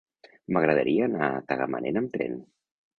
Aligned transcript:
M'agradaria 0.57 1.05
anar 1.11 1.23
a 1.29 1.45
Tagamanent 1.53 2.05
amb 2.05 2.15
tren. 2.19 2.45